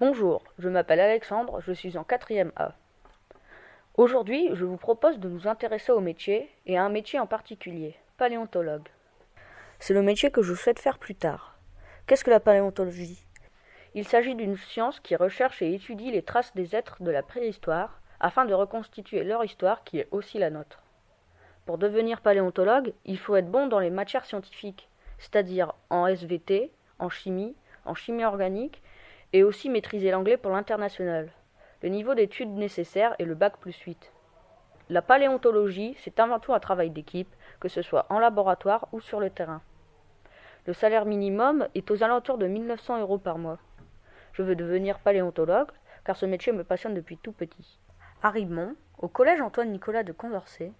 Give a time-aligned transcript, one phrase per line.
[0.00, 2.72] Bonjour, je m'appelle Alexandre, je suis en quatrième A.
[3.96, 7.94] Aujourd'hui, je vous propose de nous intéresser au métier, et à un métier en particulier,
[8.16, 8.88] paléontologue.
[9.78, 11.56] C'est le métier que je souhaite faire plus tard.
[12.08, 13.24] Qu'est-ce que la paléontologie?
[13.94, 18.00] Il s'agit d'une science qui recherche et étudie les traces des êtres de la préhistoire,
[18.18, 20.82] afin de reconstituer leur histoire qui est aussi la nôtre.
[21.66, 24.88] Pour devenir paléontologue, il faut être bon dans les matières scientifiques,
[25.18, 27.54] c'est-à-dire en SVT, en chimie,
[27.84, 28.82] en chimie organique,
[29.34, 31.28] et aussi maîtriser l'anglais pour l'international.
[31.82, 34.12] Le niveau d'études nécessaire est le bac plus 8.
[34.90, 39.18] La paléontologie, c'est avant tout un travail d'équipe, que ce soit en laboratoire ou sur
[39.18, 39.60] le terrain.
[40.66, 43.58] Le salaire minimum est aux alentours de 1900 euros par mois.
[44.34, 45.72] Je veux devenir paléontologue,
[46.04, 47.80] car ce métier me passionne depuis tout petit.
[48.22, 50.70] À Ribemont, au collège Antoine-Nicolas de Condorcet,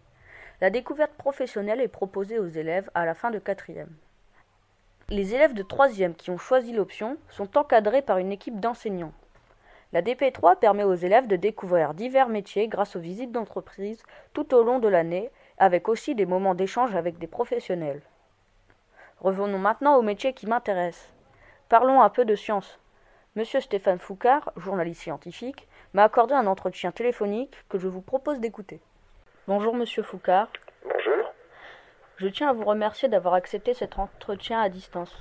[0.61, 3.97] la découverte professionnelle est proposée aux élèves à la fin de quatrième.
[5.11, 9.12] Les élèves de troisième qui ont choisi l'option sont encadrés par une équipe d'enseignants.
[9.93, 14.65] La DP3 permet aux élèves de découvrir divers métiers grâce aux visites d'entreprise tout au
[14.65, 18.01] long de l'année, avec aussi des moments d'échange avec des professionnels.
[19.20, 21.12] Revenons maintenant au métier qui m'intéresse.
[21.69, 22.78] Parlons un peu de science.
[23.37, 28.81] Monsieur Stéphane Foucard, journaliste scientifique, m'a accordé un entretien téléphonique que je vous propose d'écouter.
[29.47, 30.48] Bonjour Monsieur Foucard.
[32.17, 35.12] Je tiens à vous remercier d'avoir accepté cet entretien à distance.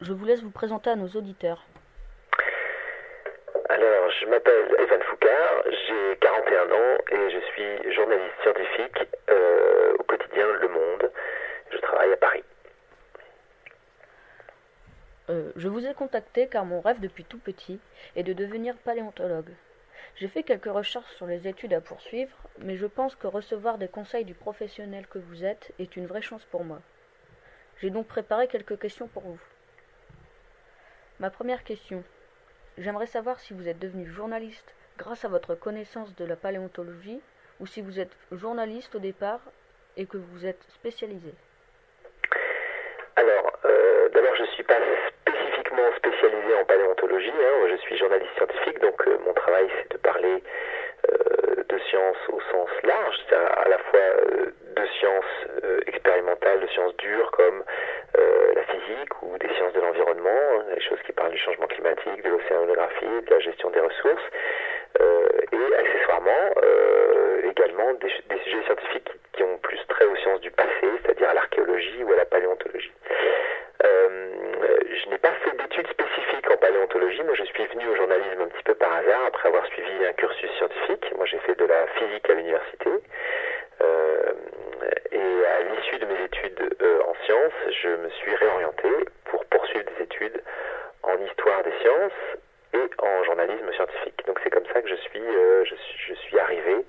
[0.00, 1.64] Je vous laisse vous présenter à nos auditeurs.
[3.68, 10.02] Alors, je m'appelle Evan Foucard, j'ai 41 ans et je suis journaliste scientifique euh, au
[10.04, 11.10] quotidien Le Monde.
[11.72, 12.44] Je travaille à Paris.
[15.30, 17.80] Euh, je vous ai contacté car mon rêve depuis tout petit
[18.14, 19.50] est de devenir paléontologue.
[20.16, 23.88] J'ai fait quelques recherches sur les études à poursuivre, mais je pense que recevoir des
[23.88, 26.80] conseils du professionnel que vous êtes est une vraie chance pour moi.
[27.80, 29.40] J'ai donc préparé quelques questions pour vous.
[31.18, 32.04] Ma première question.
[32.78, 37.20] J'aimerais savoir si vous êtes devenu journaliste grâce à votre connaissance de la paléontologie
[37.58, 39.40] ou si vous êtes journaliste au départ
[39.96, 41.34] et que vous êtes spécialisé.
[43.16, 44.78] Alors, euh, d'abord, je ne suis pas
[45.96, 47.32] spécialisé en paléontologie.
[47.32, 47.68] Hein.
[47.70, 50.42] Je suis journaliste scientifique, donc euh, mon travail, c'est de parler
[51.10, 54.00] euh, de sciences au sens large, c'est-à-dire à la fois
[54.76, 55.24] de sciences
[55.86, 57.64] expérimentales, de sciences dures comme
[58.54, 62.22] la physique ou des sciences de l'environnement, hein, des choses qui parlent du changement climatique,
[62.22, 64.22] de l'océanographie, de la gestion des ressources,
[64.98, 66.50] et accessoirement
[67.44, 68.08] également des,
[68.44, 72.16] sujets scientifiques qui ont plus trait aux sciences du passé, c'est-à-dire à l'archéologie ou à
[72.16, 72.92] la paléontologie.
[73.80, 78.48] je n'ai pas fait d'études spécifiques en paléontologie, moi je suis venu au journalisme un
[78.48, 81.12] petit peu par hasard après avoir suivi un cursus scientifique.
[81.16, 82.90] Moi j'ai fait de la physique à l'université.
[85.12, 86.76] et à l'issue de mes études
[87.06, 88.88] en sciences, je me suis réorienté
[89.24, 90.42] pour poursuivre des études
[91.02, 92.20] en histoire des sciences
[92.74, 94.22] et en journalisme scientifique.
[94.26, 94.88] Donc c'est comme ça que
[95.64, 96.84] je suis, arrivé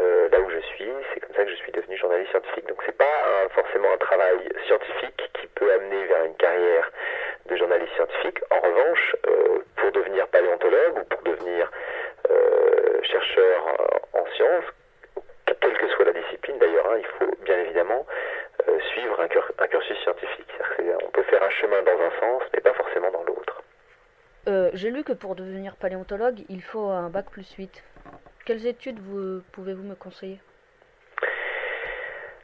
[0.00, 0.90] euh, là où je suis.
[1.12, 2.66] C'est comme ça que je suis devenu journaliste scientifique.
[2.68, 6.90] Donc c'est pas forcément un travail scientifique qui peut amener vers une carrière
[7.46, 8.40] de journaliste scientifique.
[8.50, 11.70] En revanche, euh, pour devenir paléontologue ou pour devenir
[12.30, 13.76] euh, chercheur
[14.12, 14.64] en sciences,
[15.60, 18.06] quelle que soit la discipline d'ailleurs, hein, il faut bien évidemment
[18.92, 20.52] suivre un, cur un, cursus scientifique.
[21.02, 22.97] On peut faire un chemin dans un sens, mais pas forcément.
[24.46, 27.82] J'ai lu que pour devenir paléontologue, il faut un bac plus 8.
[28.48, 30.40] Quelles études vous, pouvez-vous me conseiller?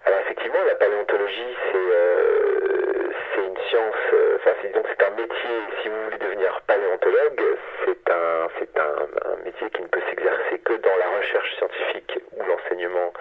[0.04, 6.04] Alors effectivement, la paléontologie, c'est euh, une science, euh, enfin c'est un métier, si vous
[6.04, 7.40] voulez devenir paléontologue,
[7.86, 12.42] c'est un, un, un, métier qui ne peut s'exercer que dans la recherche scientifique ou
[12.44, 13.12] l'enseignement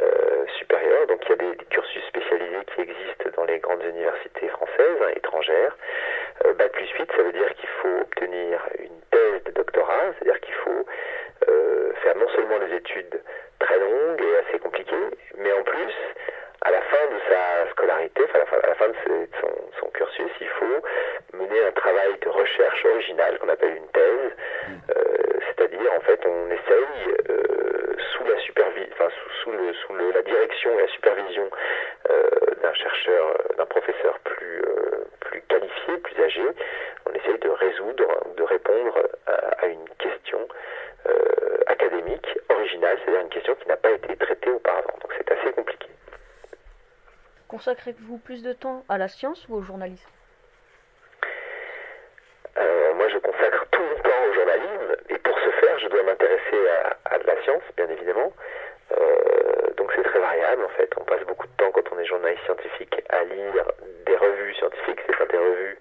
[0.00, 1.06] euh, supérieur.
[1.08, 4.98] Donc il y a des, des, cursus spécialisés qui existent dans les grandes universités françaises,
[5.02, 5.76] hein, étrangères.
[6.44, 10.40] Euh, Bac plus 8, ça veut dire qu'il faut obtenir une thèse de doctorat, c'est-à-dire
[10.40, 10.86] qu'il faut
[11.48, 13.20] euh, faire non seulement des études
[13.58, 15.94] très longues et assez compliquées, mais en plus,
[16.62, 19.26] à la fin de sa scolarité, enfin à la fin de son,
[19.80, 20.82] son, cursus, il faut
[21.34, 24.32] mener un travail de recherche originale qu'on appelle une thèse,
[24.90, 25.02] euh,
[25.46, 30.10] c'est-à-dire en fait on essaye euh, sous la supervision, enfin sous, sous, le, sous le,
[30.12, 31.48] la direction et la supervision
[32.10, 32.30] euh,
[32.62, 34.62] d'un chercheur, d'un professeur plus
[37.06, 38.06] on essaye de résoudre,
[38.36, 40.38] de répondre à, à une question
[41.06, 44.94] euh, académique, originale, c'est-à-dire une question qui n'a pas été traitée auparavant.
[45.02, 45.88] Donc c'est assez compliqué.
[47.48, 50.08] Consacrez-vous plus de temps à la science ou au journalisme
[52.56, 56.02] euh, Moi je consacre tout mon temps au journalisme et pour ce faire je dois
[56.04, 58.32] m'intéresser à, à, de la science bien évidemment.
[58.92, 60.90] Euh, donc c'est très variable en fait.
[60.96, 63.64] On passe beaucoup de temps quand on est journaliste scientifique à lire
[64.06, 65.78] des revues scientifiques, c'est pas des revues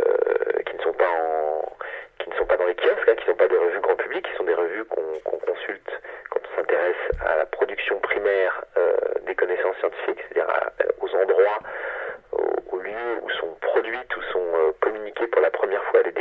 [0.00, 1.76] euh, qui ne sont pas en
[2.18, 2.90] qui ne sont pas dans lesquelles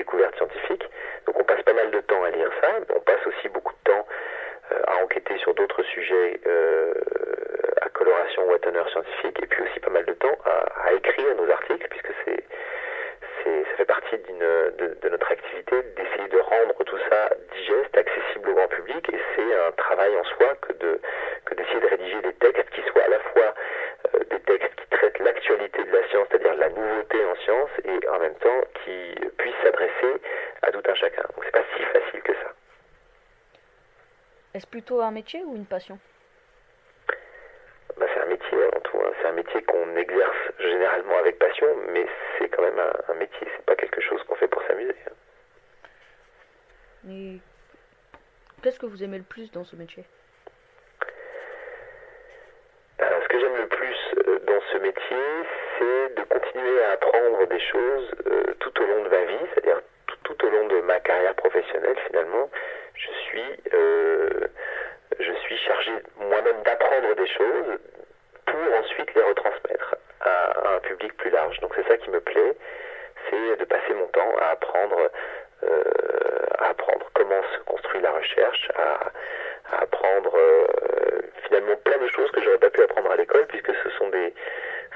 [0.10, 0.90] découvertes scientifiques.
[1.26, 3.74] Donc on passe pas mal de temps à lire ça, mais on passe aussi beaucoup
[3.74, 4.06] de temps
[4.88, 6.40] à enquêter sur d'autres sujets
[7.82, 11.36] à coloration ou à teneur scientifique, et puis aussi pas mal de temps à, écrire
[11.36, 12.44] nos articles, puisque c'est
[13.44, 18.54] ça fait partie de, de, notre activité d'essayer de rendre tout ça digeste, accessible au
[18.54, 21.00] grand public, et c'est un travail en soi que de
[21.46, 23.54] que d'essayer de rédiger des textes qui soient à la fois
[24.14, 28.08] euh, des textes qui traitent l'actualité de la science, c'est-à-dire la nouveauté en science, et
[28.10, 30.22] en même temps qui puissent s'adresser
[30.62, 31.24] à tout un chacun.
[31.36, 32.59] Donc c'est pas si facile que ça.
[34.54, 36.00] Est-ce plutôt un métier ou une passion?
[37.98, 38.98] Bah, c'est un métier avant tout.
[38.98, 39.12] Hein.
[39.22, 42.06] C'est un métier qu'on exerce généralement avec passion, mais
[42.38, 43.48] c'est quand même un, métier.
[43.56, 44.96] C'est pas quelque chose qu'on fait pour s'amuser.
[45.08, 45.14] Hein.
[47.04, 47.38] Mais
[48.64, 50.06] qu'est-ce que vous aimez le plus dans ce métier?
[53.00, 53.98] Ce que j'aime le plus
[54.28, 55.18] euh, dans ce métier,
[55.78, 59.82] c'est de continuer à apprendre des choses euh, tout au long de ma vie, c'est-à-dire
[60.24, 62.50] tout, au long de ma carrière professionnelle finalement.
[63.38, 64.48] Euh,
[65.20, 67.80] je suis chargé moi-même d'apprendre des choses
[68.46, 71.60] pour ensuite les retransmettre à, un public plus large.
[71.60, 72.56] Donc c'est ça qui me plaît,
[73.30, 75.12] c'est de passer mon temps à apprendre,
[75.64, 75.84] euh,
[76.60, 79.12] à apprendre comment se construit la recherche, à,
[79.82, 83.90] apprendre euh, finalement plein de choses que j'aurais pas pu apprendre à l'école, puisque ce
[83.92, 84.34] sont des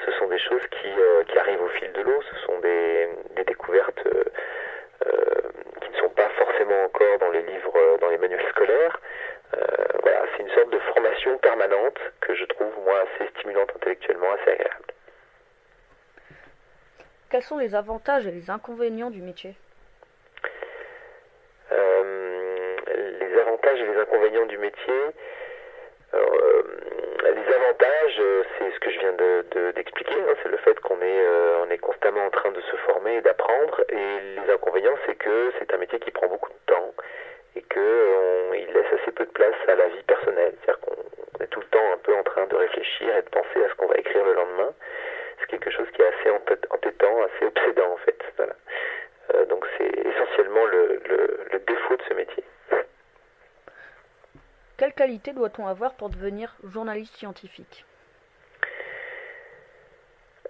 [0.06, 0.89] ce sont des choses qui,
[1.38, 3.09] arrivent au fil de l'eau, ce sont des,
[3.45, 4.03] découvertes
[6.85, 8.99] encore dans les livres, dans les manuels scolaires,
[9.55, 9.59] euh,
[10.01, 14.51] voilà, c'est une sorte de formation permanente que je trouve moi assez stimulante intellectuellement, assez
[14.51, 14.85] agréable.
[17.29, 19.55] Quels sont les avantages et les inconvénients du métier?
[21.71, 22.75] Euh,
[23.19, 25.01] Les avantages et les inconvénients du métier.
[26.13, 26.63] Euh,
[27.23, 28.21] les avantages,
[28.57, 29.13] c'est ce que je viens
[29.73, 31.27] d'expliquer, hein, c'est le fait qu'on est,
[31.65, 33.81] on est constamment en train de se former et d'apprendre.
[33.89, 36.93] Et les inconvénients, c'est que c'est un métier qui prend beaucoup de temps
[37.55, 40.53] et qu'il laisse assez peu de place à la vie personnelle.
[40.61, 43.63] C'est-à-dire qu'on est tout le temps un peu en train de réfléchir et de penser
[43.63, 44.73] à ce qu'on va écrire le lendemain.
[45.39, 46.29] C'est quelque chose qui est assez
[46.69, 48.19] entêtant, assez obsédant en fait.
[48.37, 48.53] Voilà.
[49.35, 52.43] Euh, donc c'est essentiellement le, le, défaut de ce métier.
[55.13, 57.86] Doit-on avoir pour devenir journaliste scientifique?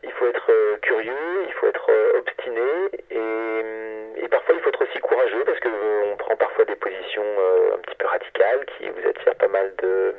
[0.04, 2.62] Il faut être euh, curieux, il faut être euh, obstiné
[3.10, 7.76] et, et, parfois il faut être aussi courageux parce qu'on prend parfois des positions euh,
[7.76, 10.16] un petit peu radicales qui vous attirent pas mal de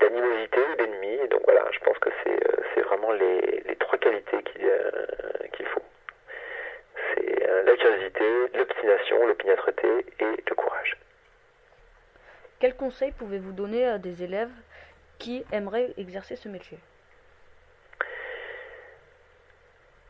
[0.00, 1.28] d'animosité ou d'ennemis.
[1.28, 4.38] Donc voilà, je pense que c'est vraiment les, les, trois qualités
[5.52, 5.82] qu'il faut.
[7.14, 8.24] C'est la curiosité,
[8.54, 9.88] l'obstination, l'opiniâtreté
[10.20, 10.95] et le courage.
[12.58, 14.52] Quels conseils pouvez-vous donner à des élèves
[15.18, 16.78] qui aimeraient exercer ce métier?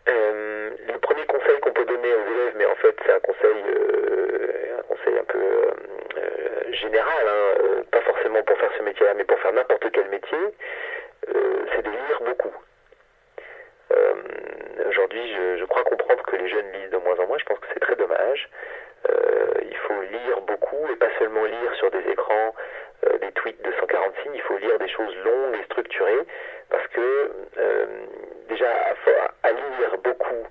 [0.08, 3.64] Euh, le premier conseil qu'on peut donner aux élèves, mais en fait c'est un conseil,
[3.68, 9.24] euh, un conseil un peu euh, général, hein, pas forcément pour faire ce métier-là, mais
[9.24, 10.38] pour faire n'importe quel métier,
[11.74, 12.54] c'est de lire beaucoup.
[14.88, 17.38] Aujourd'hui, je, je, crois comprendre que les jeunes lisent de moins en moins.
[17.38, 18.48] Je pense que c'est très dommage.
[19.08, 22.02] il faut lire beaucoup et pas seulement lire sur des
[23.32, 24.34] tweets de 140 signes.
[24.34, 26.26] Il faut lire des choses longues et structurées
[26.70, 27.30] parce que
[28.48, 28.70] déjà
[29.42, 30.46] à, lire beaucoup,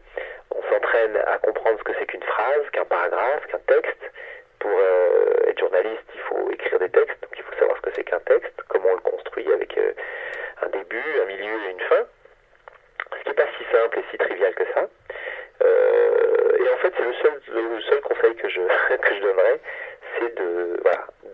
[0.52, 4.00] on s'entraîne à comprendre ce que c'est qu'une phrase, qu'un paragraphe, qu'un texte.
[4.60, 7.90] Pour euh, être journaliste, il faut écrire des textes, donc il faut savoir ce que
[7.96, 9.94] c'est qu'un texte, comment on le construit avec euh,
[10.64, 12.06] un début, un milieu et une fin.
[13.18, 14.88] Ce qui n'est pas si simple et si trivial que ça.
[15.64, 18.62] Euh, et en fait, c'est le seul, conseil que je,
[18.98, 19.60] que je donnerais,
[20.18, 20.80] c'est de,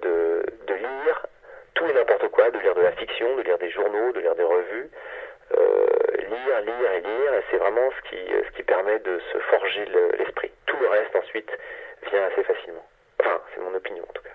[0.01, 1.25] de lire
[1.73, 4.35] tout et n'importe quoi, de lire de la fiction, de lire des journaux, de lire
[4.35, 4.89] des revues,
[5.57, 5.87] euh,
[6.17, 9.85] lire, lire et lire, et c'est vraiment ce qui, ce qui permet de se forger
[10.17, 10.51] l'esprit.
[10.65, 11.49] tout le reste ensuite
[12.09, 12.85] vient assez facilement.
[13.19, 14.29] Enfin, c'est mon opinion en tout cas.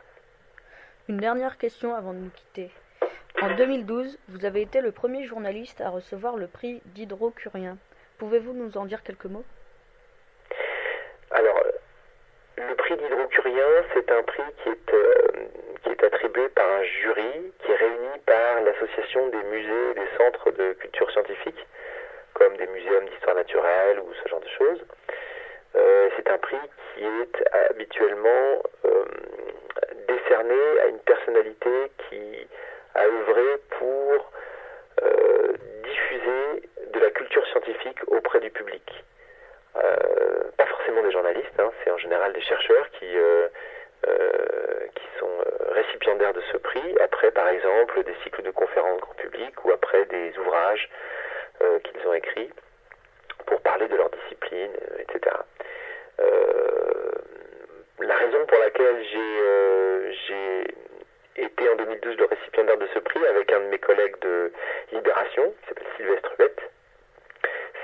[1.09, 2.71] Une dernière question avant de nous quitter.
[3.43, 7.77] En 2012, vous avez été le premier journaliste à recevoir le prix d'Hydrocurien.
[8.19, 9.45] Pouvez-vous nous en dire quelques mots?
[11.31, 11.63] Alors,
[12.57, 15.21] le prix d'Hydrocurien, c'est un prix qui est, euh,
[15.83, 18.63] qui est attribué par un jury qui est réuni par
[19.29, 21.67] des musées des centres de culture scientifique,
[22.35, 24.85] comme des muséums d'histoire naturelle ou ce genre de choses.
[25.75, 26.59] Euh, c'est un prix
[26.95, 29.05] qui est habituellement euh,
[30.09, 32.49] décerné à une personnalité qui
[32.95, 34.31] a œuvré pour
[35.85, 39.05] diffuser de la culture scientifique auprès du public.
[39.75, 43.49] pas forcément des journalistes, hein, c'est en général des chercheurs qui euh,
[44.05, 49.15] qui sont euh, récipiendaires de ce prix, après par exemple des cycles de conférences grand
[49.15, 50.89] public ou après des ouvrages
[51.63, 52.51] euh, qu'ils ont écrits
[53.47, 55.37] pour parler de leur discipline, etc.
[58.09, 59.05] raison pour laquelle
[60.27, 64.53] j'ai été en 2012 le récipiendaire de ce prix avec un de mes collègues de
[64.93, 66.61] Libération, qui s'appelle Sylvestre Huette,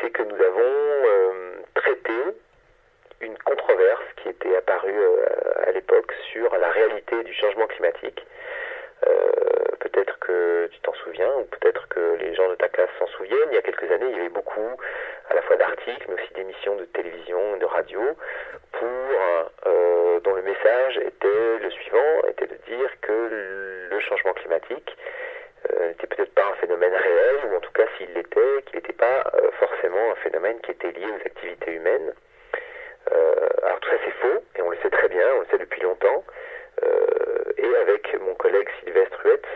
[0.01, 2.13] c'est que nous avons traité
[3.21, 5.01] une controverse qui était apparue
[5.67, 8.25] à l'époque sur la réalité du changement climatique
[9.07, 13.07] euh, peut-être que tu t'en souviens, ou peut-être que les gens de ta classe s'en
[13.09, 13.49] souviennent.
[13.51, 14.77] Il y a quelques années, il y avait beaucoup,
[15.31, 18.01] à la fois d'articles, mais aussi d'émissions de télévision, de radio,
[18.73, 18.89] pour
[19.67, 24.97] euh, dont le message était le suivant, était de dire que le changement climatique
[25.71, 28.93] euh, n'était peut-être pas un phénomène réel, ou en tout cas s'il l'était, qu'il n'était
[28.93, 29.25] pas
[29.59, 32.13] forcément un phénomène qui était lié aux activités humaines.
[33.63, 35.83] alors tout ça c'est faux, et on le sait très bien, on le sait depuis
[35.83, 36.25] longtemps.
[36.83, 39.47] Euh, et avec mon collègue Sylvestre Huette,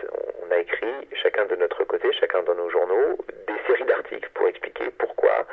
[0.59, 5.45] écrit chacun de notre côté, chacun dans nos journaux, des séries d'articles pour expliquer pourquoi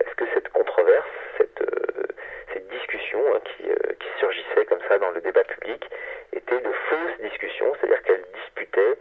[0.00, 1.06] est-ce que cette controverse,
[1.38, 5.84] cette, euh, discussion hein, qui, euh, qui, surgissait comme ça dans le débat public,
[6.32, 8.98] était de fausses discussions, c'est-à-dire qu'elle disputait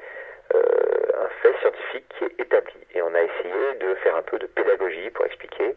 [0.54, 2.76] un fait scientifique qui est établi.
[2.94, 5.76] Et on a essayé de faire un peu de pédagogie pour expliquer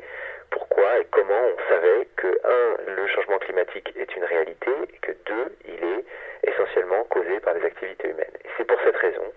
[0.50, 5.12] pourquoi et comment on savait que, un, le changement climatique est une réalité, et que,
[5.26, 6.04] deux, il est
[6.50, 8.35] essentiellement causé par les activités humaines.
[8.56, 9.32] C'est pour cette raison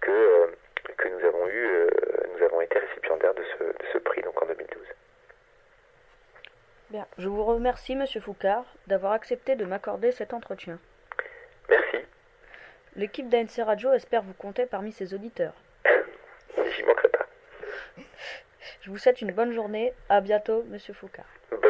[0.00, 0.46] que, euh,
[0.96, 1.90] que nous avons eu, euh,
[2.36, 4.82] nous avons été récipiendaires de ce, de ce prix, donc en 2012.
[6.90, 10.78] Bien, je vous remercie, Monsieur Foucard, d'avoir accepté de m'accorder cet entretien.
[11.68, 11.98] Merci.
[12.96, 15.54] L'équipe d'ANC Radio espère vous compter parmi ses auditeurs.
[15.84, 17.26] J'y manquerai pas.
[18.82, 19.92] Je vous souhaite une bonne journée.
[20.08, 21.28] À bientôt, Monsieur Foucard.
[21.50, 21.69] Bonne